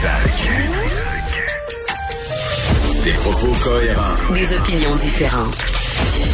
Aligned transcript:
Trisac. 0.00 0.48
Des 3.04 3.12
propos 3.12 3.52
cohérents. 3.62 4.32
Des 4.32 4.56
opinions 4.56 4.96
différentes. 4.96 5.58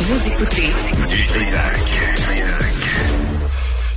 Vous 0.02 0.28
écoutez 0.28 0.68
Du 1.10 1.24
Trisac. 1.24 1.90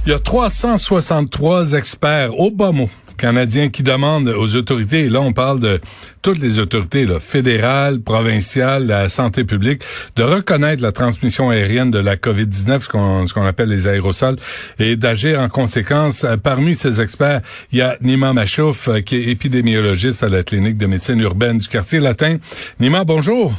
Il 0.07 0.11
y 0.11 0.15
a 0.15 0.17
363 0.17 1.73
experts 1.73 2.39
au 2.39 2.49
bas 2.49 2.71
mot 2.71 2.89
canadiens 3.19 3.69
qui 3.69 3.83
demandent 3.83 4.29
aux 4.29 4.55
autorités, 4.55 5.01
et 5.01 5.09
là 5.09 5.21
on 5.21 5.33
parle 5.33 5.59
de 5.59 5.79
toutes 6.21 6.39
les 6.39 6.59
autorités 6.59 7.05
là, 7.05 7.19
fédérales, 7.19 8.01
provinciales, 8.01 8.87
la 8.87 9.09
santé 9.09 9.43
publique, 9.43 9.83
de 10.15 10.23
reconnaître 10.23 10.81
la 10.81 10.91
transmission 10.91 11.49
aérienne 11.49 11.91
de 11.91 11.99
la 11.99 12.15
COVID-19, 12.15 12.81
ce 12.81 13.33
qu'on 13.33 13.45
appelle 13.45 13.69
les 13.69 13.87
aérosols, 13.87 14.37
et 14.79 14.95
d'agir 14.95 15.39
en 15.39 15.49
conséquence. 15.49 16.25
Parmi 16.43 16.75
ces 16.75 17.01
experts, 17.01 17.41
il 17.71 17.79
y 17.79 17.81
a 17.81 17.97
Nima 18.01 18.33
Machouf, 18.33 18.87
euh, 18.87 19.01
qui 19.01 19.17
est 19.17 19.27
épidémiologiste 19.27 20.23
à 20.23 20.29
la 20.29 20.43
clinique 20.43 20.77
de 20.77 20.87
médecine 20.87 21.19
urbaine 21.19 21.57
du 21.57 21.67
quartier 21.67 21.99
latin. 21.99 22.37
Nima, 22.79 23.03
bonjour. 23.03 23.53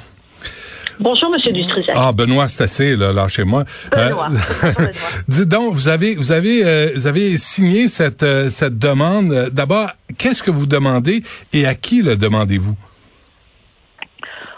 Bonjour, 1.00 1.30
Monsieur 1.30 1.52
Dutrisac. 1.52 1.96
Ah, 1.98 2.12
Benoît, 2.12 2.46
c'est 2.46 2.64
assez, 2.64 2.95
là, 2.95 3.10
lâchez-moi. 3.10 3.64
Benoît. 3.90 4.28
Euh, 4.64 4.86
Dis 5.28 5.46
donc, 5.46 5.73
vous 5.73 5.88
avez, 5.88 6.14
vous 6.14 6.30
avez, 6.30 6.62
euh, 6.62 6.90
vous 6.95 7.06
avez 7.06 7.38
signé 7.38 7.88
cette, 7.88 8.23
euh, 8.23 8.50
cette 8.50 8.78
demande. 8.78 9.48
D'abord, 9.50 9.88
qu'est-ce 10.18 10.42
que 10.42 10.50
vous 10.50 10.66
demandez 10.66 11.23
et 11.54 11.64
à 11.64 11.74
qui 11.74 12.02
le 12.02 12.16
demandez-vous? 12.16 12.76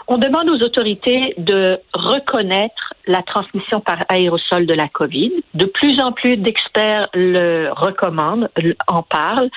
On 0.09 0.17
demande 0.17 0.49
aux 0.49 0.61
autorités 0.65 1.33
de 1.37 1.79
reconnaître 1.93 2.93
la 3.07 3.23
transmission 3.23 3.79
par 3.79 3.99
aérosol 4.09 4.65
de 4.65 4.73
la 4.73 4.89
COVID. 4.89 5.31
De 5.53 5.65
plus 5.65 6.01
en 6.01 6.11
plus 6.11 6.35
d'experts 6.35 7.07
le 7.13 7.69
recommandent, 7.71 8.49
en 8.87 9.01
parlent 9.01 9.49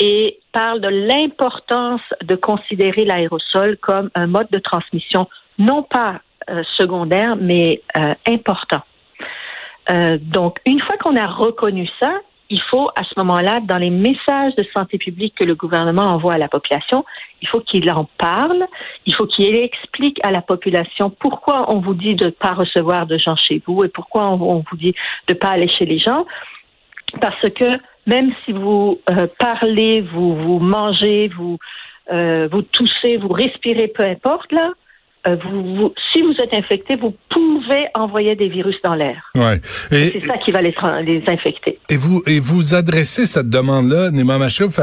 et 0.00 0.40
parlent 0.50 0.80
de 0.80 0.88
l'importance 0.88 2.00
de 2.24 2.34
considérer 2.34 3.04
l'aérosol 3.04 3.76
comme 3.80 4.10
un 4.16 4.26
mode 4.26 4.48
de 4.50 4.58
transmission 4.58 5.28
non 5.58 5.82
pas 5.82 6.20
secondaire, 6.76 7.36
mais 7.36 7.82
euh, 7.96 8.14
important. 8.28 8.82
Euh, 9.90 10.18
donc, 10.20 10.58
une 10.66 10.80
fois 10.80 10.96
qu'on 10.98 11.16
a 11.16 11.26
reconnu 11.26 11.88
ça, 12.00 12.12
il 12.50 12.60
faut 12.70 12.88
à 12.90 13.02
ce 13.04 13.14
moment-là, 13.18 13.60
dans 13.60 13.78
les 13.78 13.90
messages 13.90 14.54
de 14.56 14.64
santé 14.76 14.98
publique 14.98 15.34
que 15.38 15.44
le 15.44 15.54
gouvernement 15.54 16.02
envoie 16.02 16.34
à 16.34 16.38
la 16.38 16.48
population, 16.48 17.04
il 17.40 17.48
faut 17.48 17.60
qu'il 17.60 17.90
en 17.90 18.06
parle, 18.18 18.66
il 19.06 19.14
faut 19.14 19.26
qu'il 19.26 19.56
explique 19.56 20.18
à 20.24 20.30
la 20.30 20.42
population 20.42 21.08
pourquoi 21.08 21.72
on 21.72 21.80
vous 21.80 21.94
dit 21.94 22.14
de 22.14 22.26
ne 22.26 22.30
pas 22.30 22.52
recevoir 22.52 23.06
de 23.06 23.16
gens 23.16 23.36
chez 23.36 23.62
vous 23.66 23.84
et 23.84 23.88
pourquoi 23.88 24.28
on, 24.28 24.62
vous 24.70 24.76
dit 24.76 24.94
de 25.28 25.32
ne 25.32 25.38
pas 25.38 25.48
aller 25.48 25.68
chez 25.68 25.86
les 25.86 25.98
gens. 25.98 26.26
Parce 27.20 27.48
que 27.48 27.78
même 28.06 28.32
si 28.44 28.52
vous 28.52 29.00
parlez, 29.38 30.02
vous, 30.02 30.36
vous 30.36 30.58
mangez, 30.58 31.28
vous, 31.28 31.58
vous 32.10 32.62
toussez, 32.62 33.16
vous 33.16 33.32
respirez, 33.32 33.88
peu 33.88 34.04
importe, 34.04 34.52
là, 34.52 34.72
euh, 35.26 35.36
vous, 35.44 35.94
si 36.12 36.22
vous 36.22 36.34
êtes 36.42 36.52
infecté, 36.54 36.96
vous 36.96 37.14
pouvez 37.30 37.86
envoyer 37.94 38.34
des 38.34 38.48
virus 38.48 38.76
dans 38.82 38.94
l'air. 38.94 39.30
Ouais. 39.34 39.60
C'est 39.62 40.20
ça 40.20 40.36
qui 40.38 40.50
va 40.50 40.60
les, 40.60 40.74
les, 41.06 41.22
infecter. 41.28 41.78
Et 41.88 41.96
vous 41.96 42.22
et 42.26 42.40
vous 42.40 42.74
adressez 42.74 43.26
cette 43.26 43.48
demande-là, 43.48 44.10
Nima 44.10 44.38
Machouf, 44.38 44.80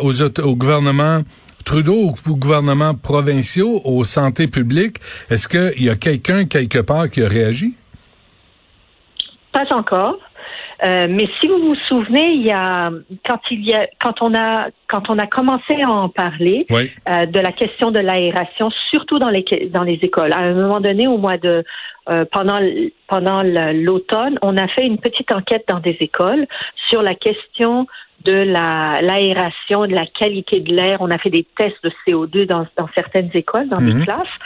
aux, 0.00 0.22
au 0.22 0.56
gouvernement 0.56 1.22
Trudeau, 1.64 2.14
aux 2.28 2.36
gouvernements 2.36 2.94
provinciaux, 2.94 3.80
aux 3.84 4.04
santé 4.04 4.48
publiques. 4.48 4.98
Est-ce 5.30 5.48
qu'il 5.48 5.84
y 5.84 5.90
a 5.90 5.94
quelqu'un 5.94 6.44
quelque 6.44 6.78
part 6.78 7.08
qui 7.08 7.22
a 7.22 7.28
réagi? 7.28 7.74
Pas 9.52 9.64
encore. 9.70 10.16
Euh, 10.84 11.06
mais 11.08 11.28
si 11.40 11.46
vous 11.46 11.58
vous 11.58 11.76
souvenez, 11.88 12.32
il 12.32 12.46
y 12.46 12.50
a 12.50 12.90
quand 13.24 13.40
il 13.50 13.64
y 13.64 13.72
a 13.72 13.86
quand 14.00 14.20
on 14.20 14.34
a 14.34 14.68
quand 14.88 15.10
on 15.10 15.18
a 15.18 15.26
commencé 15.26 15.80
à 15.80 15.88
en 15.88 16.08
parler 16.08 16.66
euh, 16.72 17.26
de 17.26 17.40
la 17.40 17.52
question 17.52 17.92
de 17.92 18.00
l'aération, 18.00 18.70
surtout 18.90 19.18
dans 19.18 19.28
les 19.28 19.44
dans 19.72 19.84
les 19.84 19.98
écoles. 20.02 20.32
À 20.32 20.40
un 20.40 20.54
moment 20.54 20.80
donné, 20.80 21.06
au 21.06 21.18
mois 21.18 21.38
de 21.38 21.64
euh, 22.08 22.24
pendant 22.32 22.58
pendant 23.06 23.42
l'automne, 23.44 24.38
on 24.42 24.56
a 24.56 24.66
fait 24.68 24.84
une 24.84 24.98
petite 24.98 25.32
enquête 25.32 25.64
dans 25.68 25.78
des 25.78 25.96
écoles 26.00 26.46
sur 26.90 27.02
la 27.02 27.14
question 27.14 27.86
de 28.24 28.34
la 28.34 29.00
l'aération, 29.02 29.86
de 29.86 29.94
la 29.94 30.06
qualité 30.06 30.60
de 30.60 30.74
l'air. 30.74 30.98
On 31.00 31.10
a 31.10 31.18
fait 31.18 31.30
des 31.30 31.46
tests 31.56 31.82
de 31.84 31.92
CO2 32.06 32.46
dans, 32.46 32.66
dans 32.76 32.88
certaines 32.94 33.30
écoles, 33.34 33.68
dans 33.68 33.78
des 33.78 33.94
mhm. 33.94 34.04
classes. 34.04 34.38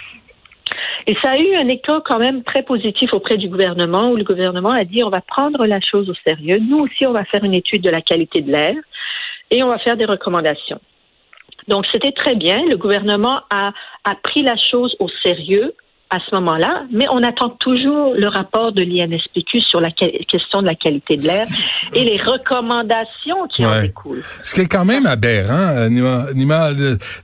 Et 1.06 1.16
ça 1.22 1.32
a 1.32 1.38
eu 1.38 1.54
un 1.54 1.69
écho 1.69 2.00
quand 2.04 2.19
même 2.19 2.42
très 2.42 2.62
positif 2.62 3.12
auprès 3.12 3.37
du 3.37 3.48
gouvernement, 3.48 4.10
où 4.10 4.16
le 4.16 4.25
gouvernement 4.25 4.70
a 4.70 4.84
dit 4.84 5.03
on 5.04 5.10
va 5.10 5.20
prendre 5.20 5.66
la 5.66 5.81
chose 5.81 6.09
au 6.10 6.14
sérieux. 6.25 6.59
Nous 6.59 6.78
aussi, 6.78 7.06
on 7.06 7.12
va 7.12 7.25
faire 7.25 7.44
une 7.44 7.54
étude 7.54 7.82
de 7.82 7.91
la 7.91 8.03
qualité 8.03 8.41
de 8.41 8.50
l'air 8.50 8.75
et 9.50 9.62
on 9.62 9.69
va 9.69 9.78
faire 9.78 9.97
des 9.97 10.06
recommandations. 10.06 10.81
Donc, 11.69 11.84
c'était 11.92 12.12
très 12.12 12.36
bien. 12.36 12.59
Le 12.70 12.76
gouvernement 12.76 13.41
a, 13.50 13.72
a 14.04 14.15
pris 14.22 14.42
la 14.42 14.56
chose 14.70 14.94
au 15.00 15.09
sérieux 15.22 15.75
à 16.10 16.19
ce 16.20 16.34
moment-là, 16.36 16.84
mais 16.92 17.04
on 17.10 17.22
attend 17.22 17.50
toujours 17.50 18.15
le 18.15 18.28
rapport 18.28 18.72
de 18.72 18.82
l'INSPQ 18.82 19.60
sur 19.62 19.81
la 19.81 19.91
question 19.91 20.62
de 20.62 20.66
la 20.66 20.76
qualité 20.76 21.16
de 21.16 21.22
l'air 21.22 21.47
et 21.94 22.04
les 22.04 22.16
recommandations 22.22 23.48
qui 23.54 23.66
en 23.66 23.81
découlent. 23.81 24.22
Ce 24.44 24.54
qui 24.54 24.60
est 24.60 24.69
quand 24.69 24.84
même 24.84 25.06
aberrant, 25.06 25.75
euh, 25.76 25.88
Nima 25.88 26.70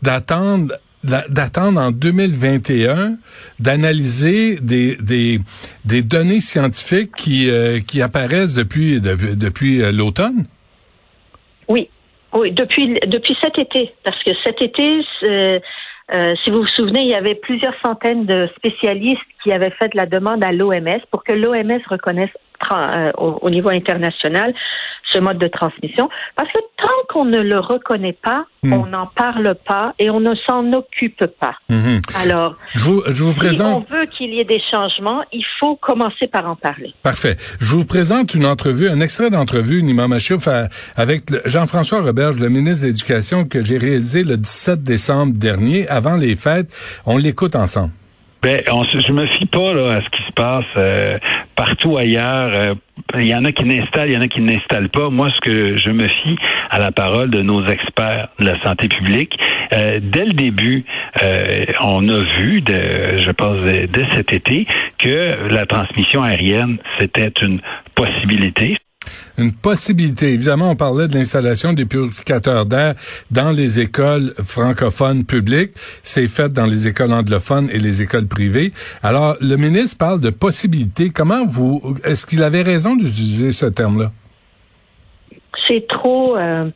d'attendre 0.02 0.74
d'attendre 1.04 1.80
en 1.80 1.90
2021 1.90 3.16
d'analyser 3.58 4.58
des, 4.60 4.96
des, 5.84 6.02
données 6.02 6.40
scientifiques 6.40 7.12
qui, 7.16 7.50
euh, 7.50 7.80
qui 7.80 8.02
apparaissent 8.02 8.54
depuis, 8.54 9.00
depuis 9.00 9.82
euh, 9.82 9.90
l'automne? 9.92 10.46
Oui, 11.68 11.88
oui, 12.34 12.52
depuis, 12.52 12.94
depuis 13.06 13.36
cet 13.42 13.58
été. 13.58 13.92
Parce 14.04 14.22
que 14.22 14.30
cet 14.44 14.62
été, 14.62 15.04
euh, 15.24 15.58
si 16.44 16.50
vous 16.50 16.60
vous 16.60 16.66
souvenez, 16.68 17.00
il 17.00 17.08
y 17.08 17.14
avait 17.14 17.34
plusieurs 17.34 17.74
centaines 17.84 18.26
de 18.26 18.48
spécialistes 18.56 19.20
qui 19.42 19.52
avaient 19.52 19.70
fait 19.70 19.94
la 19.94 20.06
demande 20.06 20.44
à 20.44 20.52
l'OMS 20.52 21.00
pour 21.10 21.24
que 21.24 21.32
l'OMS 21.32 21.80
reconnaisse 21.88 22.30
au, 23.16 23.50
niveau 23.50 23.68
international 23.68 24.54
ce 25.12 25.18
mode 25.18 25.38
de 25.38 25.48
transmission. 25.48 26.08
Parce 26.36 26.50
que 26.50 26.58
tant 26.78 26.88
qu'on 27.10 27.24
ne 27.26 27.38
le 27.38 27.58
reconnaît 27.58 28.16
pas, 28.24 28.46
hmm. 28.62 28.72
on 28.72 28.86
n'en 28.86 29.06
parle 29.06 29.54
pas 29.66 29.94
et 29.98 30.08
on 30.08 30.20
ne 30.20 30.34
s'en 30.46 30.72
occupe 30.72 31.26
pas. 31.38 31.54
Hmm. 31.68 31.98
Alors, 32.22 32.56
je 32.74 32.84
vous, 32.84 33.02
je 33.06 33.22
vous 33.22 33.34
présente... 33.34 33.86
si 33.86 33.92
on 33.92 33.98
veut 33.98 34.06
qu'il 34.06 34.32
y 34.32 34.40
ait 34.40 34.44
des 34.44 34.62
changements, 34.70 35.22
il 35.32 35.44
faut 35.60 35.76
commencer 35.76 36.28
par 36.32 36.48
en 36.48 36.56
parler. 36.56 36.94
Parfait. 37.02 37.36
Je 37.60 37.72
vous 37.72 37.84
présente 37.84 38.34
une 38.34 38.46
entrevue, 38.46 38.88
un 38.88 39.00
extrait 39.00 39.28
d'entrevue, 39.28 39.82
Nima 39.82 40.08
Machouf, 40.08 40.48
avec 40.96 41.24
Jean-François 41.44 42.00
Roberge, 42.00 42.38
le 42.38 42.48
ministre 42.48 42.86
de 42.86 42.92
l'Éducation, 42.92 43.44
que 43.44 43.62
j'ai 43.62 43.76
réalisé 43.76 44.24
le 44.24 44.36
17 44.36 44.82
décembre 44.82 45.34
dernier, 45.36 45.86
avant 45.88 46.16
les 46.16 46.36
fêtes. 46.36 46.72
On 47.04 47.18
l'écoute 47.18 47.54
ensemble. 47.54 47.92
Ben, 48.42 48.60
on, 48.72 48.82
je 48.82 49.12
me 49.12 49.24
fie 49.28 49.46
pas 49.46 49.72
là, 49.72 49.98
à 49.98 50.00
ce 50.02 50.08
qui 50.10 50.22
se 50.26 50.32
passe 50.32 50.64
euh, 50.76 51.16
partout 51.54 51.96
ailleurs. 51.96 52.52
Euh, 52.56 52.74
il 53.18 53.26
y 53.26 53.34
en 53.34 53.44
a 53.44 53.52
qui 53.52 53.64
n'installent, 53.64 54.10
il 54.10 54.14
y 54.14 54.16
en 54.16 54.22
a 54.22 54.28
qui 54.28 54.40
n'installent 54.40 54.88
pas. 54.88 55.10
Moi, 55.10 55.30
ce 55.30 55.40
que 55.40 55.76
je 55.76 55.90
me 55.90 56.08
fie 56.08 56.36
à 56.70 56.78
la 56.78 56.92
parole 56.92 57.30
de 57.30 57.42
nos 57.42 57.66
experts 57.66 58.28
de 58.38 58.46
la 58.46 58.62
santé 58.62 58.88
publique. 58.88 59.36
Euh, 59.72 60.00
dès 60.02 60.24
le 60.24 60.32
début, 60.32 60.84
on 61.80 62.08
a 62.08 62.22
vu, 62.36 62.60
de, 62.60 63.16
je 63.18 63.30
pense, 63.30 63.58
dès 63.60 64.06
cet 64.12 64.32
été, 64.32 64.66
que 64.98 65.48
la 65.50 65.66
transmission 65.66 66.22
aérienne, 66.22 66.78
c'était 66.98 67.32
une 67.42 67.60
possibilité 67.94 68.76
une 69.38 69.52
possibilité. 69.52 70.32
Évidemment, 70.32 70.70
on 70.70 70.76
parlait 70.76 71.08
de 71.08 71.14
l'installation 71.14 71.72
des 71.72 71.86
purificateurs 71.86 72.66
d'air 72.66 72.94
dans 73.30 73.50
les 73.50 73.80
écoles 73.80 74.32
francophones 74.42 75.24
publiques. 75.24 75.72
C'est 76.02 76.28
fait 76.28 76.52
dans 76.52 76.66
les 76.66 76.88
écoles 76.88 77.12
anglophones 77.12 77.68
et 77.72 77.78
les 77.78 78.02
écoles 78.02 78.26
privées. 78.26 78.72
Alors, 79.02 79.36
le 79.40 79.56
ministre 79.56 79.98
parle 79.98 80.20
de 80.20 80.30
possibilité. 80.30 81.10
Comment 81.10 81.44
vous, 81.46 81.96
est-ce 82.04 82.26
qu'il 82.26 82.42
avait 82.42 82.62
raison 82.62 82.96
d'utiliser 82.96 83.52
ce 83.52 83.66
terme-là? 83.66 84.12
C'est 85.66 85.86
trop, 85.86 86.36
euh, 86.36 86.68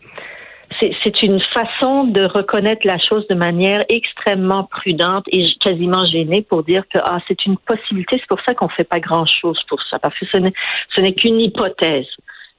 c'est 0.80 1.22
une 1.22 1.40
façon 1.54 2.04
de 2.04 2.24
reconnaître 2.24 2.86
la 2.86 2.98
chose 2.98 3.26
de 3.28 3.34
manière 3.34 3.82
extrêmement 3.88 4.64
prudente 4.64 5.24
et 5.28 5.46
quasiment 5.60 6.04
gênée 6.06 6.42
pour 6.42 6.62
dire 6.62 6.84
que 6.92 6.98
ah, 7.02 7.18
c'est 7.26 7.46
une 7.46 7.56
possibilité. 7.56 8.16
C'est 8.20 8.28
pour 8.28 8.40
ça 8.46 8.54
qu'on 8.54 8.68
fait 8.68 8.84
pas 8.84 9.00
grand-chose 9.00 9.58
pour 9.68 9.80
ça, 9.90 9.98
parce 9.98 10.18
que 10.18 10.26
ce 10.26 11.00
n'est 11.00 11.14
qu'une 11.14 11.40
hypothèse. 11.40 12.06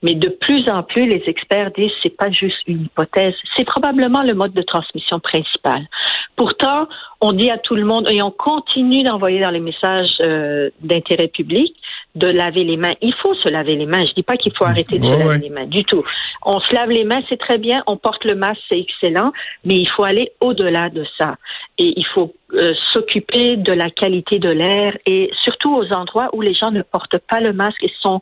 Mais 0.03 0.13
de 0.13 0.29
plus 0.29 0.69
en 0.69 0.83
plus, 0.83 1.03
les 1.07 1.23
experts 1.25 1.71
disent 1.71 1.91
c'est 2.03 2.15
pas 2.15 2.29
juste 2.29 2.57
une 2.67 2.83
hypothèse, 2.83 3.33
c'est 3.55 3.65
probablement 3.65 4.21
le 4.21 4.35
mode 4.35 4.53
de 4.53 4.61
transmission 4.61 5.19
principal. 5.19 5.88
Pourtant, 6.35 6.88
on 7.19 7.33
dit 7.33 7.49
à 7.49 7.57
tout 7.57 7.75
le 7.75 7.83
monde 7.83 8.07
et 8.09 8.21
on 8.21 8.29
continue 8.29 9.01
d'envoyer 9.01 9.39
dans 9.39 9.49
les 9.49 9.59
messages 9.59 10.11
euh, 10.21 10.69
d'intérêt 10.81 11.29
public 11.29 11.75
de 12.13 12.27
laver 12.27 12.63
les 12.63 12.77
mains. 12.77 12.94
Il 13.01 13.13
faut 13.15 13.33
se 13.35 13.49
laver 13.49 13.75
les 13.75 13.85
mains. 13.85 14.05
Je 14.05 14.13
dis 14.13 14.23
pas 14.23 14.38
qu'il 14.38 14.51
faut 14.55 14.65
arrêter 14.65 14.99
de 14.99 15.05
se 15.05 15.11
laver 15.11 15.39
les 15.39 15.49
mains 15.49 15.65
du 15.65 15.83
tout. 15.83 16.03
On 16.45 16.59
se 16.59 16.73
lave 16.73 16.89
les 16.89 17.03
mains, 17.03 17.21
c'est 17.29 17.39
très 17.39 17.57
bien. 17.57 17.83
On 17.88 17.97
porte 17.97 18.23
le 18.25 18.35
masque, 18.35 18.61
c'est 18.69 18.79
excellent. 18.79 19.31
Mais 19.65 19.77
il 19.77 19.88
faut 19.88 20.03
aller 20.03 20.31
au-delà 20.41 20.89
de 20.89 21.05
ça. 21.17 21.35
Et 21.77 21.93
il 21.95 22.05
faut 22.07 22.33
euh, 22.53 22.73
s'occuper 22.93 23.57
de 23.57 23.71
la 23.71 23.89
qualité 23.89 24.39
de 24.39 24.50
l'air 24.50 24.97
et 25.05 25.29
surtout 25.43 25.75
aux 25.75 25.93
endroits 25.93 26.29
où 26.33 26.41
les 26.41 26.53
gens 26.53 26.71
ne 26.71 26.81
portent 26.81 27.19
pas 27.29 27.39
le 27.39 27.53
masque 27.53 27.83
et 27.83 27.91
sont 28.01 28.21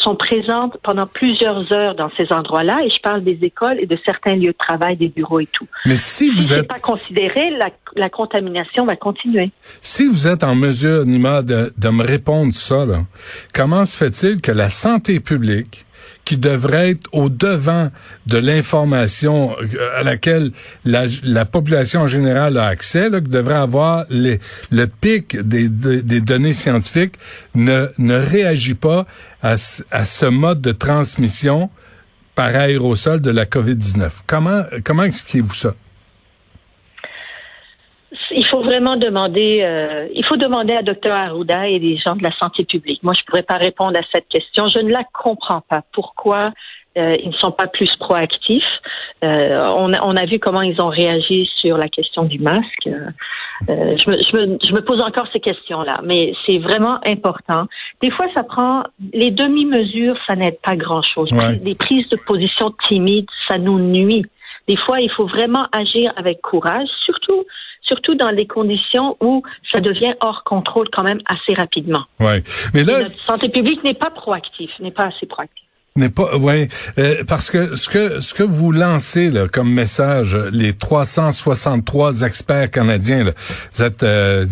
sont 0.00 0.16
présentes 0.16 0.76
pendant 0.82 1.06
plusieurs 1.06 1.72
heures 1.72 1.94
dans 1.94 2.10
ces 2.16 2.32
endroits-là, 2.32 2.78
et 2.84 2.90
je 2.90 3.00
parle 3.02 3.24
des 3.24 3.38
écoles 3.42 3.78
et 3.80 3.86
de 3.86 3.98
certains 4.04 4.36
lieux 4.36 4.52
de 4.52 4.56
travail, 4.58 4.96
des 4.96 5.08
bureaux 5.08 5.40
et 5.40 5.46
tout. 5.46 5.66
Mais 5.86 5.96
si 5.96 6.30
vous 6.30 6.42
si 6.42 6.54
êtes 6.54 6.68
pas 6.68 6.78
considéré, 6.78 7.50
la, 7.50 7.70
la, 7.96 8.08
contamination 8.08 8.86
va 8.86 8.96
continuer. 8.96 9.50
Si 9.80 10.06
vous 10.06 10.26
êtes 10.26 10.44
en 10.44 10.54
mesure, 10.54 11.04
Nima, 11.04 11.42
de, 11.42 11.72
de 11.76 11.88
me 11.88 12.04
répondre 12.04 12.54
ça, 12.54 12.86
là, 12.86 13.00
comment 13.54 13.84
se 13.84 13.96
fait-il 13.96 14.40
que 14.40 14.52
la 14.52 14.70
santé 14.70 15.20
publique 15.20 15.84
qui 16.28 16.36
devrait 16.36 16.90
être 16.90 17.08
au 17.12 17.30
devant 17.30 17.90
de 18.26 18.36
l'information 18.36 19.56
euh, 19.62 19.98
à 19.98 20.02
laquelle 20.02 20.52
la, 20.84 21.06
la, 21.22 21.46
population 21.46 22.02
en 22.02 22.06
général 22.06 22.58
a 22.58 22.66
accès, 22.66 23.08
là, 23.08 23.22
qui 23.22 23.30
devrait 23.30 23.54
avoir 23.54 24.04
le 24.10 24.84
pic 24.84 25.40
des, 25.40 25.70
des, 25.70 26.20
données 26.20 26.52
scientifiques, 26.52 27.14
ne, 27.54 27.86
ne 27.96 28.16
réagit 28.16 28.74
pas 28.74 29.06
à, 29.42 29.54
à 29.90 30.04
ce 30.04 30.26
mode 30.26 30.60
de 30.60 30.72
transmission 30.72 31.70
par 32.34 32.54
aérosol 32.54 33.22
de 33.22 33.30
la 33.30 33.46
COVID-19. 33.46 34.10
Comment, 34.26 34.64
comment 34.84 35.04
expliquez-vous 35.04 35.54
ça? 35.54 35.74
Il 38.68 38.74
faut 38.74 38.82
vraiment 38.82 38.96
demander, 38.96 39.60
euh, 39.62 40.08
il 40.14 40.24
faut 40.24 40.36
demander 40.36 40.74
à 40.74 40.82
Dr 40.82 41.10
Arruda 41.10 41.68
et 41.68 41.78
des 41.78 41.96
gens 41.96 42.16
de 42.16 42.22
la 42.22 42.32
santé 42.38 42.64
publique. 42.64 43.02
Moi, 43.02 43.14
je 43.18 43.24
pourrais 43.24 43.42
pas 43.42 43.56
répondre 43.56 43.98
à 43.98 44.02
cette 44.12 44.28
question. 44.28 44.68
Je 44.68 44.80
ne 44.80 44.90
la 44.90 45.04
comprends 45.04 45.62
pas. 45.68 45.82
Pourquoi 45.92 46.52
euh, 46.96 47.16
ils 47.22 47.30
ne 47.30 47.34
sont 47.34 47.52
pas 47.52 47.66
plus 47.66 47.90
proactifs? 47.96 48.64
Euh, 49.24 49.66
on, 49.76 49.92
a, 49.92 50.04
on, 50.04 50.16
a, 50.16 50.26
vu 50.26 50.38
comment 50.38 50.62
ils 50.62 50.80
ont 50.80 50.88
réagi 50.88 51.50
sur 51.56 51.76
la 51.76 51.88
question 51.88 52.24
du 52.24 52.38
masque. 52.38 52.88
Euh, 52.88 53.96
je, 53.96 54.10
me, 54.10 54.18
je, 54.18 54.36
me, 54.36 54.58
je, 54.62 54.72
me, 54.72 54.80
pose 54.80 55.00
encore 55.02 55.26
ces 55.32 55.40
questions-là, 55.40 55.94
mais 56.04 56.32
c'est 56.46 56.58
vraiment 56.58 56.98
important. 57.06 57.66
Des 58.02 58.10
fois, 58.10 58.26
ça 58.34 58.42
prend 58.42 58.84
les 59.12 59.30
demi-mesures, 59.30 60.16
ça 60.28 60.36
n'aide 60.36 60.58
pas 60.62 60.76
grand-chose. 60.76 61.32
Ouais. 61.32 61.56
Des 61.56 61.74
prises 61.74 62.08
de 62.10 62.16
position 62.26 62.72
timides, 62.88 63.28
ça 63.48 63.58
nous 63.58 63.78
nuit. 63.78 64.26
Des 64.68 64.76
fois, 64.76 65.00
il 65.00 65.10
faut 65.10 65.26
vraiment 65.26 65.66
agir 65.72 66.12
avec 66.16 66.40
courage, 66.42 66.88
surtout 67.04 67.44
surtout 67.88 68.14
dans 68.14 68.32
des 68.32 68.46
conditions 68.46 69.16
où 69.20 69.42
ça 69.72 69.80
devient 69.80 70.14
hors 70.20 70.44
contrôle 70.44 70.88
quand 70.92 71.02
même 71.02 71.20
assez 71.26 71.54
rapidement. 71.54 72.04
Ouais. 72.20 72.42
Mais 72.74 72.84
là, 72.84 73.00
la 73.00 73.08
santé 73.26 73.48
publique 73.48 73.82
n'est 73.82 73.94
pas 73.94 74.10
proactive, 74.10 74.70
n'est 74.80 74.90
pas 74.90 75.06
assez 75.06 75.26
proactive 75.26 75.64
n'est 75.98 76.08
pas 76.08 76.36
ouais 76.36 76.68
euh, 76.98 77.24
parce 77.26 77.50
que 77.50 77.76
ce 77.76 77.88
que 77.88 78.20
ce 78.20 78.32
que 78.32 78.42
vous 78.42 78.72
lancez 78.72 79.30
là, 79.30 79.48
comme 79.48 79.70
message 79.70 80.36
les 80.52 80.72
363 80.72 82.22
experts 82.22 82.70
canadiens 82.70 83.24
là, 83.24 83.32
vous 83.72 83.82
êtes 83.82 84.02
euh, 84.02 84.44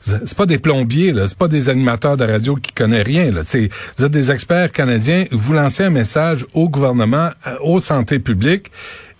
c'est 0.00 0.36
pas 0.36 0.46
des 0.46 0.58
plombiers 0.58 1.12
là 1.12 1.26
c'est 1.26 1.38
pas 1.38 1.48
des 1.48 1.68
animateurs 1.68 2.16
de 2.16 2.24
radio 2.24 2.54
qui 2.54 2.72
connaissent 2.72 3.06
rien 3.06 3.30
là 3.30 3.42
c'est 3.44 3.68
vous 3.96 4.04
êtes 4.04 4.12
des 4.12 4.30
experts 4.30 4.72
canadiens 4.72 5.24
vous 5.32 5.52
lancez 5.52 5.84
un 5.84 5.90
message 5.90 6.46
au 6.54 6.68
gouvernement 6.68 7.30
euh, 7.46 7.56
aux 7.60 7.80
santé 7.80 8.18
publique 8.18 8.70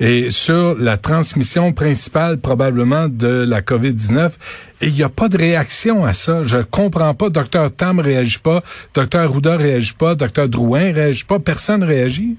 et 0.00 0.31
sur 0.31 0.77
la 0.79 0.97
transmission 0.97 1.73
principale 1.73 2.39
probablement 2.39 3.09
de 3.09 3.45
la 3.49 3.61
COVID-19. 3.62 4.33
Et 4.81 4.87
il 4.87 4.93
n'y 4.93 5.03
a 5.03 5.09
pas 5.09 5.29
de 5.29 5.37
réaction 5.37 6.05
à 6.05 6.12
ça. 6.12 6.43
Je 6.45 6.59
comprends 6.59 7.15
pas. 7.15 7.31
Docteur 7.31 7.75
Tam 7.75 7.99
réagit 7.99 8.39
pas. 8.39 8.62
Docteur 8.95 9.31
Rouda 9.31 9.56
réagit 9.56 9.95
pas. 9.95 10.15
Docteur 10.15 10.49
Drouin 10.49 10.93
réagit 10.93 11.25
pas. 11.25 11.41
Personne 11.41 11.83
réagit. 11.83 12.37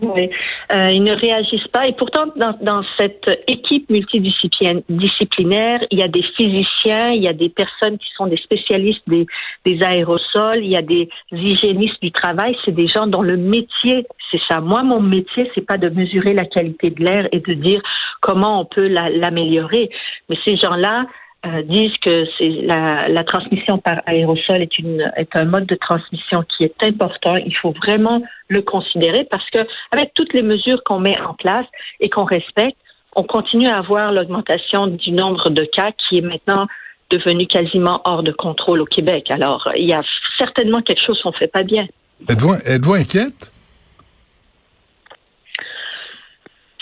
Oui, 0.00 0.30
euh, 0.72 0.90
ils 0.90 1.02
ne 1.02 1.12
réagissent 1.12 1.68
pas. 1.68 1.86
Et 1.86 1.92
pourtant, 1.92 2.26
dans, 2.36 2.56
dans 2.60 2.82
cette 2.98 3.28
équipe 3.46 3.88
multidisciplinaire, 3.88 5.80
il 5.90 5.98
y 5.98 6.02
a 6.02 6.08
des 6.08 6.24
physiciens, 6.36 7.10
il 7.10 7.22
y 7.22 7.28
a 7.28 7.32
des 7.32 7.48
personnes 7.48 7.98
qui 7.98 8.08
sont 8.16 8.26
des 8.26 8.36
spécialistes 8.36 9.02
des, 9.06 9.26
des 9.64 9.82
aérosols, 9.82 10.64
il 10.64 10.70
y 10.70 10.76
a 10.76 10.82
des 10.82 11.08
hygiénistes 11.32 12.02
du 12.02 12.10
travail. 12.10 12.56
C'est 12.64 12.74
des 12.74 12.88
gens 12.88 13.06
dont 13.06 13.22
le 13.22 13.36
métier, 13.36 14.06
c'est 14.30 14.40
ça. 14.48 14.60
Moi, 14.60 14.82
mon 14.82 15.00
métier, 15.00 15.50
c'est 15.54 15.66
pas 15.66 15.78
de 15.78 15.88
mesurer 15.88 16.34
la 16.34 16.44
qualité 16.44 16.90
de 16.90 17.02
l'air 17.04 17.28
et 17.32 17.40
de 17.40 17.54
dire 17.54 17.80
comment 18.20 18.60
on 18.60 18.64
peut 18.64 18.88
l'améliorer. 18.88 19.90
Mais 20.28 20.36
ces 20.44 20.56
gens-là, 20.56 21.06
euh, 21.44 21.62
disent 21.62 21.96
que 22.02 22.24
la, 22.66 23.24
transmission 23.24 23.78
par 23.78 24.00
aérosol 24.06 24.62
est 24.62 25.36
un 25.36 25.44
mode 25.44 25.66
de 25.66 25.74
transmission 25.74 26.42
qui 26.56 26.64
est 26.64 26.82
important. 26.82 27.34
Il 27.34 27.54
faut 27.56 27.72
vraiment 27.72 28.22
le 28.48 28.62
considérer 28.62 29.24
parce 29.30 29.48
que 29.50 29.60
avec 29.92 30.12
toutes 30.14 30.32
les 30.32 30.42
mesures 30.42 30.82
qu'on 30.84 30.98
met 30.98 31.20
en 31.20 31.34
place 31.34 31.66
et 32.00 32.08
qu'on 32.08 32.24
respecte, 32.24 32.78
on 33.14 33.22
continue 33.22 33.66
à 33.66 33.78
avoir 33.78 34.12
l'augmentation 34.12 34.86
du 34.88 35.12
nombre 35.12 35.50
de 35.50 35.64
cas 35.64 35.92
qui 35.92 36.18
est 36.18 36.22
maintenant 36.22 36.66
devenu 37.10 37.46
quasiment 37.46 38.00
hors 38.04 38.22
de 38.22 38.32
contrôle 38.32 38.80
au 38.80 38.84
Québec. 38.84 39.30
Alors, 39.30 39.70
il 39.76 39.88
y 39.88 39.94
a 39.94 40.02
certainement 40.38 40.82
quelque 40.82 41.04
chose 41.04 41.20
qu'on 41.22 41.32
fait 41.32 41.46
pas 41.46 41.62
bien. 41.62 41.86
Êtes-vous 42.28 42.94
inquiète? 42.94 43.52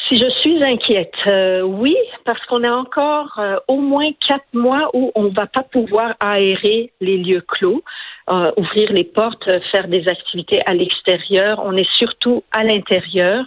Si 0.09 0.19
je 0.19 0.29
suis 0.41 0.63
inquiète, 0.63 1.15
euh, 1.29 1.63
oui, 1.63 1.97
parce 2.27 2.45
qu'on 2.47 2.63
a 2.63 2.71
encore 2.71 3.39
euh, 3.39 3.57
au 3.69 3.79
moins 3.79 4.11
quatre 4.27 4.53
mois 4.53 4.91
où 4.93 5.11
on 5.15 5.29
va 5.29 5.47
pas 5.47 5.63
pouvoir 5.63 6.15
aérer 6.21 6.93
les 7.01 7.17
lieux 7.17 7.41
clos, 7.41 7.83
euh, 8.29 8.53
ouvrir 8.59 8.93
les 8.93 9.05
portes, 9.05 9.49
faire 9.73 9.89
des 9.89 10.07
activités 10.07 10.61
à 10.67 10.75
l'extérieur. 10.75 11.63
On 11.65 11.75
est 11.75 11.91
surtout 11.95 12.45
à 12.53 12.65
l'intérieur. 12.65 13.47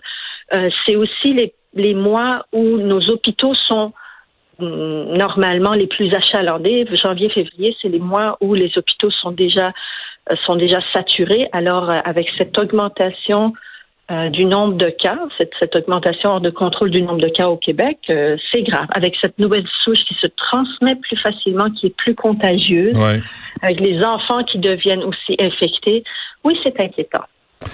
Euh, 0.56 0.70
c'est 0.86 0.96
aussi 0.96 1.34
les, 1.34 1.54
les 1.76 1.94
mois 1.94 2.48
où 2.52 2.78
nos 2.78 3.02
hôpitaux 3.02 3.54
sont 3.54 3.94
hum, 4.58 5.16
normalement 5.16 5.74
les 5.74 5.88
plus 5.88 6.12
achalandés. 6.12 6.88
Janvier, 6.92 7.30
février, 7.30 7.78
c'est 7.80 7.90
les 7.90 8.00
mois 8.00 8.36
où 8.42 8.56
les 8.56 8.76
hôpitaux 8.78 9.12
sont 9.12 9.32
déjà 9.32 9.74
sont 10.46 10.58
déjà 10.58 10.80
saturés. 10.92 11.48
Alors, 11.54 11.90
avec 11.90 12.28
cette 12.38 12.58
augmentation 12.58 13.54
euh, 14.10 14.30
du 14.30 14.46
nombre 14.46 14.76
de 14.76 14.90
cas, 14.90 15.20
cette, 15.38 15.52
cette, 15.60 15.76
augmentation 15.76 16.32
hors 16.32 16.42
de 16.42 16.50
contrôle 16.50 16.92
du 16.92 17.02
nombre 17.02 17.20
de 17.20 17.28
cas 17.28 17.50
au 17.50 17.58
Québec, 17.58 17.98
euh, 18.10 18.38
c'est 18.52 18.62
grave. 18.62 18.88
Avec 18.96 19.18
cette 19.22 19.38
nouvelle 19.38 19.66
souche 19.84 20.00
qui 20.08 20.14
se 20.16 20.28
transmet 20.28 20.96
plus 20.96 21.18
facilement, 21.18 21.70
qui 21.72 21.88
est 21.88 21.96
plus 21.96 22.16
contagieuse, 22.16 22.96
ouais. 22.96 23.22
avec 23.62 23.80
les 23.82 24.02
enfants 24.04 24.44
qui 24.46 24.60
deviennent 24.60 25.04
aussi 25.04 25.36
infectés, 25.40 26.04
oui, 26.44 26.58
c'est 26.64 26.80
inquiétant. 26.80 27.24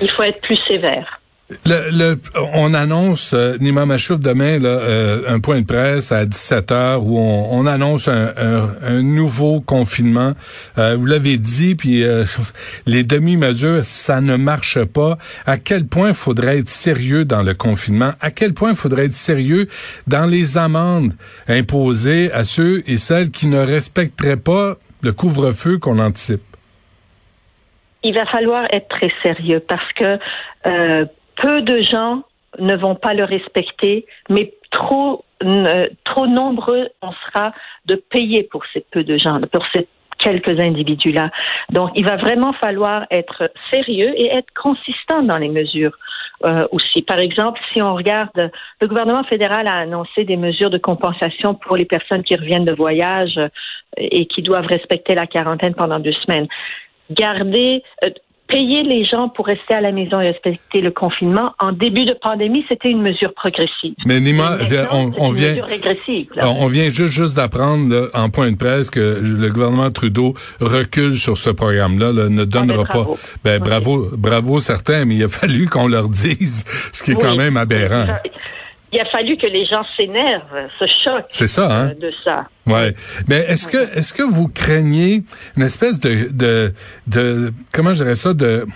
Il 0.01 0.09
faut 0.09 0.23
être 0.23 0.41
plus 0.41 0.57
sévère. 0.67 1.19
Le, 1.65 1.91
le, 1.91 2.15
on 2.53 2.73
annonce, 2.73 3.33
euh, 3.33 3.57
Nima 3.59 3.85
Machouf, 3.85 4.17
demain, 4.17 4.59
là, 4.59 4.69
euh, 4.69 5.21
un 5.27 5.41
point 5.41 5.59
de 5.59 5.65
presse 5.65 6.13
à 6.13 6.25
17 6.25 6.71
h 6.71 6.97
où 7.01 7.19
on, 7.19 7.59
on 7.59 7.65
annonce 7.65 8.07
un, 8.07 9.01
nouveau 9.01 9.59
confinement. 9.59 10.33
Euh, 10.77 10.95
vous 10.97 11.05
l'avez 11.05 11.37
dit, 11.37 11.75
puis 11.75 12.03
euh, 12.03 12.23
les 12.85 13.03
demi-mesures, 13.03 13.83
ça 13.83 14.21
ne 14.21 14.37
marche 14.37 14.83
pas. 14.85 15.17
À 15.45 15.57
quel 15.57 15.85
point 15.85 16.13
faudrait 16.13 16.59
être 16.59 16.69
sérieux 16.69 17.25
dans 17.25 17.43
le 17.43 17.53
confinement? 17.53 18.13
À 18.21 18.31
quel 18.31 18.53
point 18.53 18.73
faudrait 18.73 19.05
être 19.05 19.13
sérieux 19.13 19.67
dans 20.07 20.25
les 20.25 20.57
amendes 20.57 21.13
imposées 21.49 22.31
à 22.31 22.45
ceux 22.45 22.83
et 22.87 22.97
celles 22.97 23.31
qui 23.31 23.47
ne 23.47 23.59
respecteraient 23.59 24.37
pas 24.37 24.75
le 25.01 25.11
couvre-feu 25.11 25.77
qu'on 25.77 25.99
anticipe? 25.99 26.41
Il 28.01 28.15
va 28.15 28.25
falloir 28.27 28.65
être 28.71 28.87
très 28.87 29.11
sérieux 29.21 29.61
parce 29.67 29.91
que 29.93 30.17
peu 31.35 31.61
de 31.61 31.81
gens 31.81 32.23
ne 32.59 32.75
vont 32.75 32.95
pas 32.95 33.13
le 33.13 33.23
respecter, 33.23 34.05
mais 34.29 34.53
trop, 34.71 35.23
euh, 35.43 35.87
trop 36.03 36.27
nombreux 36.27 36.89
on 37.01 37.11
sera 37.11 37.53
de 37.85 37.95
payer 37.95 38.43
pour 38.43 38.63
ces 38.73 38.85
peu 38.91 39.03
de 39.03 39.17
gens, 39.17 39.39
pour 39.51 39.65
ces 39.73 39.87
quelques 40.19 40.63
individus-là. 40.63 41.31
Donc, 41.69 41.91
il 41.95 42.05
va 42.05 42.15
vraiment 42.15 42.53
falloir 42.53 43.05
être 43.11 43.51
sérieux 43.71 44.13
et 44.15 44.27
être 44.27 44.53
consistant 44.55 45.21
dans 45.23 45.37
les 45.37 45.49
mesures 45.49 45.97
euh, 46.45 46.67
aussi. 46.71 47.01
Par 47.01 47.19
exemple, 47.19 47.59
si 47.73 47.81
on 47.81 47.93
regarde, 47.93 48.51
le 48.81 48.87
gouvernement 48.87 49.23
fédéral 49.23 49.67
a 49.67 49.79
annoncé 49.79 50.23
des 50.23 50.37
mesures 50.37 50.69
de 50.69 50.77
compensation 50.77 51.55
pour 51.55 51.75
les 51.75 51.85
personnes 51.85 52.23
qui 52.23 52.35
reviennent 52.35 52.65
de 52.65 52.73
voyage 52.73 53.39
et 53.97 54.25
qui 54.27 54.41
doivent 54.41 54.67
respecter 54.67 55.13
la 55.15 55.27
quarantaine 55.27 55.73
pendant 55.73 55.99
deux 55.99 56.13
semaines. 56.13 56.47
Garder, 57.11 57.83
euh, 58.05 58.09
payer 58.53 58.83
les 58.83 59.03
gens 59.05 59.29
pour 59.29 59.47
rester 59.47 59.73
à 59.73 59.81
la 59.81 59.91
maison 59.91 60.21
et 60.21 60.29
respecter 60.29 60.81
le 60.81 60.91
confinement, 60.91 61.53
en 61.59 61.71
début 61.71 62.05
de 62.05 62.13
pandémie, 62.21 62.63
c'était 62.69 62.89
une 62.89 63.01
mesure 63.01 63.33
progressive. 63.33 63.95
Mais 64.05 64.19
Nima, 64.19 64.57
on, 64.91 65.11
on 65.17 65.29
vient, 65.29 65.55
là. 66.35 66.49
on 66.49 66.67
vient 66.67 66.89
juste, 66.89 67.13
juste 67.13 67.35
d'apprendre 67.35 68.09
en 68.13 68.29
point 68.29 68.51
de 68.51 68.57
presse 68.57 68.89
que 68.89 69.21
le 69.23 69.49
gouvernement 69.49 69.89
Trudeau 69.89 70.33
recule 70.61 71.17
sur 71.17 71.37
ce 71.37 71.49
programme-là, 71.49 72.11
là, 72.11 72.29
ne 72.29 72.45
donnera 72.45 72.83
ah, 72.89 72.93
ben, 72.93 72.99
bravo. 72.99 73.13
pas. 73.15 73.19
Ben 73.43 73.61
Oui. 73.61 73.69
bravo, 73.69 74.07
bravo 74.17 74.59
certains, 74.59 75.05
mais 75.05 75.15
il 75.15 75.23
a 75.23 75.27
fallu 75.27 75.67
qu'on 75.67 75.87
leur 75.87 76.07
dise, 76.09 76.63
ce 76.93 77.03
qui 77.03 77.11
est 77.11 77.15
quand 77.15 77.31
Oui. 77.31 77.37
même 77.37 77.57
aberrant. 77.57 78.07
Il 78.93 78.99
a 78.99 79.05
fallu 79.05 79.37
que 79.37 79.47
les 79.47 79.65
gens 79.65 79.83
s'énervent, 79.97 80.69
se 80.77 80.85
choquent 81.03 81.25
C'est 81.29 81.47
ça, 81.47 81.65
hein? 81.65 81.89
euh, 81.89 81.93
de 81.95 82.13
ça. 82.23 82.45
Ouais. 82.67 82.93
Mais 83.27 83.37
est-ce 83.37 83.67
que 83.67 83.97
est-ce 83.97 84.13
que 84.13 84.21
vous 84.21 84.47
craignez 84.47 85.23
une 85.57 85.63
espèce 85.63 85.99
de 85.99 86.29
de 86.31 86.73
de 87.07 87.51
comment 87.73 87.93
je 87.93 88.03
dirais 88.03 88.15
ça 88.15 88.33
de 88.35 88.67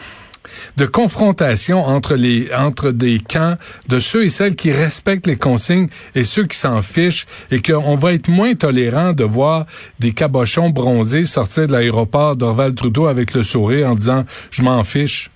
de 0.78 0.86
confrontation 0.86 1.84
entre 1.86 2.16
les 2.16 2.50
entre 2.56 2.92
des 2.92 3.20
camps 3.20 3.58
de 3.90 4.00
ceux 4.00 4.24
et 4.24 4.30
celles 4.30 4.56
qui 4.56 4.72
respectent 4.72 5.28
les 5.28 5.38
consignes 5.38 5.90
et 6.16 6.24
ceux 6.24 6.46
qui 6.46 6.58
s'en 6.58 6.82
fichent 6.82 7.26
et 7.52 7.62
qu'on 7.62 7.96
va 7.96 8.14
être 8.14 8.30
moins 8.30 8.56
tolérant 8.56 9.14
de 9.14 9.24
voir 9.24 9.66
des 10.00 10.14
cabochons 10.14 10.70
bronzés 10.70 11.26
sortir 11.26 11.68
de 11.68 11.74
l'aéroport 11.74 12.36
d'Orval 12.36 12.74
Trudeau 12.74 13.06
avec 13.08 13.34
le 13.34 13.44
sourire 13.44 13.90
en 13.90 13.96
disant 13.96 14.24
je 14.50 14.64
m'en 14.64 14.84
fiche? 14.84 15.30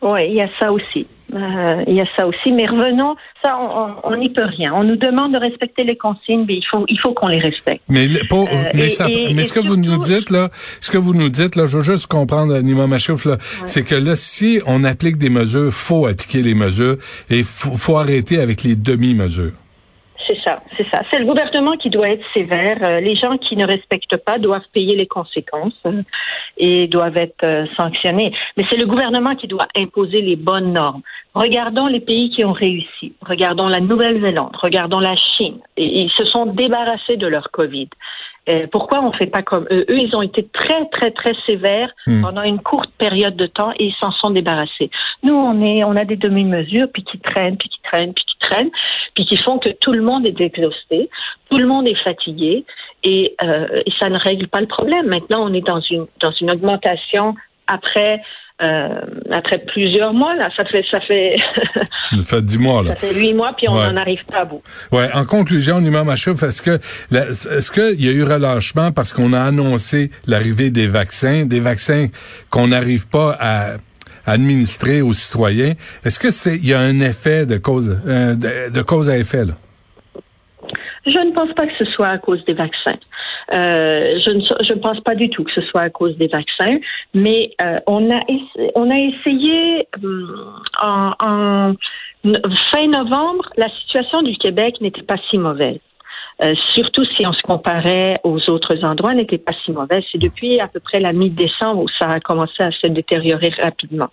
Oui, 0.00 0.28
il 0.28 0.36
y 0.36 0.40
a 0.40 0.48
ça 0.58 0.70
aussi. 0.70 1.06
Euh, 1.34 1.82
il 1.86 1.94
y 1.94 2.00
a 2.00 2.06
ça 2.16 2.26
aussi. 2.26 2.52
Mais 2.52 2.66
revenons, 2.66 3.16
ça, 3.44 3.58
on 4.04 4.16
n'y 4.16 4.30
peut 4.30 4.44
rien. 4.44 4.72
On 4.74 4.84
nous 4.84 4.96
demande 4.96 5.32
de 5.32 5.38
respecter 5.38 5.84
les 5.84 5.96
consignes, 5.96 6.44
mais 6.46 6.56
il 6.56 6.64
faut, 6.70 6.84
il 6.88 6.98
faut 7.00 7.14
qu'on 7.14 7.28
les 7.28 7.40
respecte. 7.40 7.82
Mais, 7.88 8.06
pour, 8.28 8.48
euh, 8.48 8.70
mais, 8.74 8.88
ça, 8.88 9.08
mais 9.08 9.44
ce 9.44 9.52
que 9.52 9.60
vous 9.60 9.76
nous 9.76 9.98
dites 9.98 10.30
là, 10.30 10.50
ce 10.80 10.90
que 10.90 10.98
vous 10.98 11.14
nous 11.14 11.28
dites 11.28 11.56
là, 11.56 11.66
je 11.66 11.78
veux 11.78 11.84
juste 11.84 12.06
comprendre, 12.06 12.58
Nima 12.60 12.86
Machouf, 12.86 13.24
là, 13.24 13.38
c'est 13.66 13.84
que 13.84 13.94
là, 13.94 14.14
si 14.14 14.60
on 14.66 14.84
applique 14.84 15.18
des 15.18 15.30
mesures, 15.30 15.72
faut 15.72 16.06
appliquer 16.06 16.42
les 16.42 16.54
mesures 16.54 16.96
et 17.28 17.42
faut, 17.42 17.76
faut 17.76 17.96
arrêter 17.96 18.40
avec 18.40 18.62
les 18.62 18.76
demi-mesures. 18.76 19.52
C'est 20.26 20.38
ça, 20.44 20.62
c'est 20.76 20.86
ça. 20.90 21.02
C'est 21.10 21.18
le 21.20 21.24
gouvernement 21.24 21.76
qui 21.76 21.88
doit 21.88 22.08
être 22.08 22.24
sévère. 22.34 22.78
Euh, 22.82 23.00
les 23.00 23.14
gens 23.14 23.36
qui 23.38 23.56
ne 23.56 23.66
respectent 23.66 24.16
pas 24.16 24.38
doivent 24.38 24.66
payer 24.72 24.96
les 24.96 25.06
conséquences 25.06 25.78
euh, 25.86 26.02
et 26.56 26.88
doivent 26.88 27.16
être 27.16 27.44
euh, 27.44 27.66
sanctionnés. 27.76 28.32
Mais 28.56 28.64
c'est 28.68 28.76
le 28.76 28.86
gouvernement 28.86 29.36
qui 29.36 29.46
doit 29.46 29.68
imposer 29.76 30.22
les 30.22 30.36
bonnes 30.36 30.72
normes. 30.72 31.02
Regardons 31.34 31.86
les 31.86 32.00
pays 32.00 32.30
qui 32.30 32.44
ont 32.44 32.52
réussi. 32.52 33.14
Regardons 33.24 33.68
la 33.68 33.80
Nouvelle-Zélande. 33.80 34.56
Regardons 34.60 34.98
la 34.98 35.14
Chine. 35.16 35.58
Ils 35.76 36.10
se 36.10 36.24
sont 36.24 36.46
débarrassés 36.46 37.16
de 37.16 37.26
leur 37.26 37.50
Covid. 37.50 37.88
Euh, 38.48 38.66
pourquoi 38.70 39.00
on 39.00 39.10
ne 39.10 39.16
fait 39.16 39.26
pas 39.26 39.42
comme 39.42 39.66
eux? 39.72 39.84
Eux, 39.88 39.98
ils 39.98 40.14
ont 40.14 40.22
été 40.22 40.46
très, 40.46 40.86
très, 40.86 41.10
très 41.10 41.32
sévères 41.46 41.90
hmm. 42.06 42.22
pendant 42.22 42.42
une 42.42 42.60
courte 42.60 42.90
période 42.96 43.34
de 43.34 43.46
temps 43.46 43.72
et 43.72 43.86
ils 43.86 43.94
s'en 44.00 44.12
sont 44.12 44.30
débarrassés. 44.30 44.90
Nous, 45.24 45.34
on 45.34 45.64
est, 45.64 45.84
on 45.84 45.96
a 45.96 46.04
des 46.04 46.16
demi-mesures, 46.16 46.86
puis 46.92 47.02
qui 47.02 47.18
traînent, 47.18 47.56
puis 47.56 47.68
qui 47.68 47.80
traînent, 47.82 48.14
puis 48.14 48.24
qui 48.24 48.38
traînent, 48.38 48.70
puis 49.14 49.24
qui 49.24 49.36
font 49.38 49.58
que 49.58 49.70
tout 49.70 49.92
le 49.92 50.02
monde 50.02 50.26
est 50.26 50.40
exhausté, 50.40 51.10
tout 51.50 51.58
le 51.58 51.66
monde 51.66 51.88
est 51.88 52.00
fatigué, 52.04 52.64
et, 53.02 53.34
euh, 53.42 53.82
et 53.84 53.92
ça 53.98 54.08
ne 54.08 54.18
règle 54.18 54.46
pas 54.46 54.60
le 54.60 54.68
problème. 54.68 55.06
Maintenant, 55.06 55.44
on 55.44 55.52
est 55.52 55.66
dans 55.66 55.80
une, 55.80 56.06
dans 56.20 56.32
une 56.32 56.50
augmentation 56.50 57.34
après 57.66 58.22
euh, 58.62 59.00
après 59.30 59.58
plusieurs 59.58 60.14
mois, 60.14 60.34
là, 60.34 60.48
ça 60.56 60.64
fait 60.64 60.82
ça 60.90 60.98
fait 61.00 61.36
ça 62.16 62.22
fait 62.24 62.42
dix 62.42 62.58
mois 62.58 62.82
là. 62.82 62.90
Ça 62.90 62.96
fait 62.96 63.14
huit 63.14 63.34
mois 63.34 63.52
puis 63.54 63.68
on 63.68 63.74
n'en 63.74 63.96
arrive 63.96 64.24
pas 64.24 64.40
à 64.40 64.44
bout. 64.46 64.62
Ouais. 64.90 65.10
En 65.12 65.26
conclusion, 65.26 65.78
Imam 65.80 66.08
Achouf, 66.08 66.42
est-ce 66.42 66.62
que 66.62 66.78
est-ce 67.14 67.70
qu'il 67.70 68.02
y 68.02 68.08
a 68.08 68.12
eu 68.12 68.22
relâchement 68.22 68.92
parce 68.92 69.12
qu'on 69.12 69.34
a 69.34 69.42
annoncé 69.42 70.10
l'arrivée 70.26 70.70
des 70.70 70.86
vaccins, 70.86 71.44
des 71.44 71.60
vaccins 71.60 72.06
qu'on 72.48 72.68
n'arrive 72.68 73.10
pas 73.10 73.36
à 73.38 73.72
administrer 74.24 75.02
aux 75.02 75.12
citoyens? 75.12 75.74
Est-ce 76.06 76.18
que 76.18 76.30
c'est 76.30 76.56
il 76.56 76.66
y 76.66 76.72
a 76.72 76.80
un 76.80 77.00
effet 77.00 77.44
de 77.44 77.58
cause 77.58 78.00
euh, 78.06 78.34
de, 78.34 78.82
cause 78.82 79.10
à 79.10 79.18
effet 79.18 79.44
là? 79.44 79.52
Je 81.04 81.20
ne 81.20 81.32
pense 81.34 81.52
pas 81.54 81.66
que 81.66 81.76
ce 81.78 81.84
soit 81.92 82.08
à 82.08 82.18
cause 82.18 82.42
des 82.46 82.54
vaccins. 82.54 82.98
Euh, 83.54 84.18
je 84.24 84.30
ne 84.30 84.40
je 84.40 84.74
pense 84.74 85.00
pas 85.00 85.14
du 85.14 85.30
tout 85.30 85.44
que 85.44 85.52
ce 85.52 85.60
soit 85.62 85.82
à 85.82 85.90
cause 85.90 86.16
des 86.16 86.26
vaccins, 86.26 86.78
mais 87.14 87.52
euh, 87.62 87.78
on 87.86 88.10
a 88.10 88.20
on 88.74 88.90
a 88.90 88.98
essayé 88.98 89.86
euh, 90.02 90.36
en, 90.82 91.12
en, 91.20 91.74
fin 92.72 92.86
novembre, 92.88 93.48
la 93.56 93.68
situation 93.68 94.22
du 94.22 94.36
Québec 94.36 94.80
n'était 94.80 95.02
pas 95.02 95.16
si 95.30 95.38
mauvaise. 95.38 95.78
Euh, 96.42 96.54
surtout 96.74 97.04
si 97.04 97.26
on 97.26 97.32
se 97.32 97.40
comparait 97.42 98.20
aux 98.22 98.50
autres 98.50 98.84
endroits, 98.84 99.14
n'était 99.14 99.38
pas 99.38 99.52
si 99.64 99.70
mauvaise. 99.70 100.04
C'est 100.12 100.18
depuis 100.18 100.60
à 100.60 100.68
peu 100.68 100.80
près 100.80 101.00
la 101.00 101.12
mi-décembre 101.12 101.82
où 101.82 101.88
ça 101.98 102.10
a 102.10 102.20
commencé 102.20 102.62
à 102.62 102.70
se 102.72 102.88
détériorer 102.88 103.52
rapidement. 103.62 104.08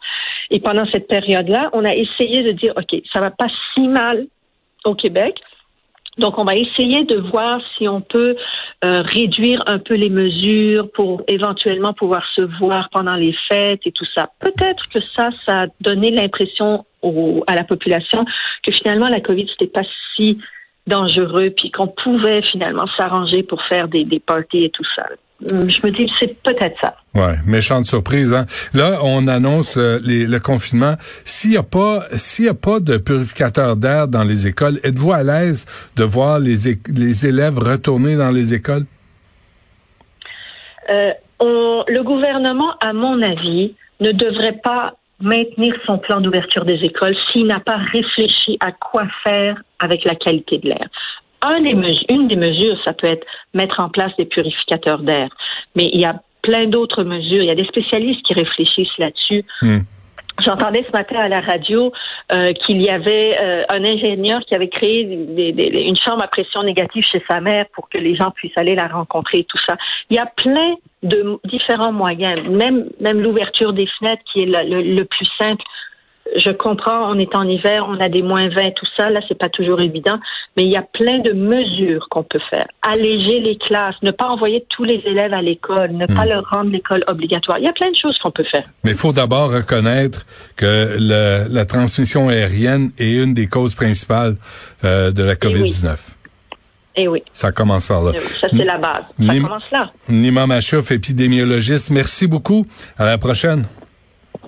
Et 0.49 0.61
pendant 0.61 0.85
cette 0.91 1.07
période-là, 1.07 1.69
on 1.73 1.83
a 1.83 1.93
essayé 1.93 2.43
de 2.43 2.51
dire, 2.51 2.73
OK, 2.77 3.01
ça 3.11 3.19
va 3.19 3.31
pas 3.31 3.47
si 3.73 3.87
mal 3.87 4.27
au 4.85 4.95
Québec, 4.95 5.35
donc, 6.17 6.37
on 6.37 6.43
va 6.43 6.55
essayer 6.55 7.05
de 7.05 7.17
voir 7.31 7.59
si 7.75 7.87
on 7.87 8.01
peut 8.01 8.35
euh, 8.83 9.01
réduire 9.01 9.63
un 9.65 9.79
peu 9.79 9.93
les 9.93 10.09
mesures 10.09 10.91
pour 10.91 11.21
éventuellement 11.27 11.93
pouvoir 11.93 12.25
se 12.35 12.41
voir 12.59 12.89
pendant 12.91 13.15
les 13.15 13.35
fêtes 13.47 13.81
et 13.85 13.91
tout 13.91 14.05
ça. 14.13 14.29
Peut-être 14.39 14.83
que 14.93 14.99
ça, 15.15 15.29
ça 15.45 15.61
a 15.63 15.67
donné 15.79 16.11
l'impression 16.11 16.85
à 17.47 17.55
la 17.55 17.63
population 17.63 18.25
que 18.65 18.71
finalement 18.71 19.07
la 19.07 19.19
COVID 19.19 19.47
c'était 19.49 19.71
pas 19.71 19.83
si 20.15 20.37
dangereux, 20.87 21.51
puis 21.55 21.71
qu'on 21.71 21.87
pouvait 21.87 22.41
finalement 22.51 22.85
s'arranger 22.97 23.43
pour 23.43 23.61
faire 23.63 23.87
des, 23.87 24.03
des 24.03 24.19
parties 24.19 24.65
et 24.65 24.69
tout 24.69 24.83
ça. 24.95 25.05
Hum, 25.51 25.69
je 25.69 25.85
me 25.85 25.91
dis, 25.91 26.09
c'est 26.19 26.35
peut-être 26.43 26.75
ça. 26.81 26.95
Ouais, 27.13 27.35
méchante 27.45 27.85
surprise. 27.85 28.33
Hein? 28.33 28.45
Là, 28.73 28.99
on 29.03 29.27
annonce 29.27 29.77
euh, 29.77 29.99
le 30.03 30.37
confinement. 30.39 30.95
S'il 31.25 31.51
n'y 31.51 31.57
a 31.57 31.63
pas, 31.63 32.03
s'il 32.13 32.45
y 32.45 32.49
a 32.49 32.53
pas 32.53 32.79
de 32.79 32.97
purificateur 32.97 33.75
d'air 33.75 34.07
dans 34.07 34.23
les 34.23 34.47
écoles, 34.47 34.79
êtes-vous 34.83 35.11
à 35.11 35.23
l'aise 35.23 35.65
de 35.95 36.03
voir 36.03 36.39
les, 36.39 36.77
les 36.87 37.25
élèves 37.25 37.57
retourner 37.57 38.15
dans 38.15 38.31
les 38.31 38.53
écoles? 38.53 38.85
Euh, 40.89 41.11
le 41.87 42.01
gouvernement, 42.03 42.73
à 42.81 42.93
mon 42.93 43.21
avis, 43.21 43.75
ne 43.99 44.11
devrait 44.11 44.59
pas 44.63 44.93
maintenir 45.21 45.75
son 45.85 45.97
plan 45.97 46.21
d'ouverture 46.21 46.65
des 46.65 46.79
écoles 46.83 47.15
s'il 47.31 47.45
n'a 47.45 47.59
pas 47.59 47.77
réfléchi 47.77 48.57
à 48.59 48.71
quoi 48.71 49.03
faire 49.23 49.61
avec 49.79 50.03
la 50.03 50.15
qualité 50.15 50.57
de 50.57 50.69
l'air. 50.69 50.87
une 52.09 52.27
des 52.27 52.35
mesures, 52.35 52.77
ça 52.85 52.93
peut 52.93 53.07
être 53.07 53.25
mettre 53.53 53.79
en 53.79 53.89
place 53.89 54.11
des 54.17 54.25
purificateurs 54.25 54.99
d'air, 54.99 55.29
mais 55.75 55.89
il 55.93 55.99
y 55.99 56.05
a 56.05 56.21
plein 56.43 56.67
d'autres 56.67 57.03
mesures. 57.03 57.41
Il 57.41 57.47
y 57.47 57.51
a 57.51 57.55
des 57.55 57.65
spécialistes 57.65 58.23
qui 58.25 58.33
réfléchissent 58.33 58.97
là-dessus. 58.99 59.43
Hmm. 59.61 59.79
J'entendais 60.39 60.83
ce 60.87 60.91
matin 60.91 61.17
à 61.17 61.27
la 61.27 61.39
radio 61.39 61.91
euh, 62.31 62.53
qu'il 62.53 62.81
y 62.81 62.89
avait 62.89 63.37
euh, 63.39 63.63
un 63.69 63.83
ingénieur 63.83 64.41
qui 64.41 64.55
avait 64.55 64.69
créé 64.69 65.03
une 65.03 65.97
chambre 65.97 66.23
à 66.23 66.27
pression 66.27 66.63
négative 66.63 67.05
chez 67.09 67.23
sa 67.29 67.39
mère 67.39 67.65
pour 67.73 67.87
que 67.87 67.97
les 67.97 68.15
gens 68.15 68.31
puissent 68.31 68.57
aller 68.57 68.75
la 68.75 68.87
rencontrer 68.87 69.39
et 69.39 69.43
tout 69.43 69.59
ça. 69.67 69.77
Il 70.09 70.15
y 70.15 70.19
a 70.19 70.25
plein 70.25 70.75
de 71.03 71.39
différents 71.45 71.91
moyens, 71.91 72.41
même 72.49 72.89
même 72.99 73.21
l'ouverture 73.21 73.73
des 73.73 73.87
fenêtres 73.99 74.23
qui 74.31 74.41
est 74.41 74.45
le 74.45 75.03
plus 75.03 75.27
simple 75.39 75.63
je 76.35 76.49
comprends, 76.51 77.11
on 77.11 77.19
est 77.19 77.35
en 77.35 77.47
hiver, 77.47 77.85
on 77.87 77.99
a 77.99 78.09
des 78.09 78.21
moins 78.21 78.49
20, 78.49 78.71
tout 78.71 78.85
ça, 78.97 79.09
là, 79.09 79.19
c'est 79.27 79.37
pas 79.37 79.49
toujours 79.49 79.81
évident, 79.81 80.19
mais 80.55 80.63
il 80.63 80.71
y 80.71 80.77
a 80.77 80.81
plein 80.81 81.19
de 81.19 81.33
mesures 81.33 82.07
qu'on 82.09 82.23
peut 82.23 82.41
faire. 82.49 82.65
Alléger 82.81 83.39
les 83.39 83.57
classes, 83.57 83.95
ne 84.01 84.11
pas 84.11 84.27
envoyer 84.27 84.65
tous 84.69 84.83
les 84.83 85.01
élèves 85.05 85.33
à 85.33 85.41
l'école, 85.41 85.91
ne 85.91 86.05
pas 86.05 86.25
hmm. 86.25 86.29
leur 86.29 86.49
rendre 86.49 86.71
l'école 86.71 87.03
obligatoire. 87.07 87.59
Il 87.59 87.65
y 87.65 87.69
a 87.69 87.73
plein 87.73 87.91
de 87.91 87.95
choses 87.95 88.17
qu'on 88.19 88.31
peut 88.31 88.45
faire. 88.51 88.65
Mais 88.83 88.91
il 88.91 88.97
faut 88.97 89.13
d'abord 89.13 89.51
reconnaître 89.51 90.23
que 90.55 90.97
la 90.99 91.65
transmission 91.65 92.29
aérienne 92.29 92.91
est 92.97 93.15
une 93.15 93.33
des 93.33 93.47
causes 93.47 93.75
principales 93.75 94.35
euh, 94.83 95.11
de 95.11 95.23
la 95.23 95.35
COVID-19. 95.35 96.15
Eh 96.95 97.07
oui. 97.07 97.23
Ça 97.31 97.51
commence 97.51 97.87
par 97.87 98.03
là. 98.03 98.11
Eh 98.13 98.19
ça, 98.19 98.47
c'est 98.51 98.63
la 98.63 98.77
base. 98.77 99.03
Ça 99.19 99.33
commence 99.33 99.71
là. 99.71 99.85
Nima 100.09 100.45
Machouf, 100.45 100.91
épidémiologiste, 100.91 101.89
merci 101.89 102.27
beaucoup. 102.27 102.67
À 102.97 103.05
la 103.05 103.17
prochaine. 103.17 103.65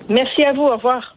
Merci 0.08 0.44
à 0.44 0.52
vous. 0.52 0.62
Au 0.62 0.76
revoir. 0.76 1.15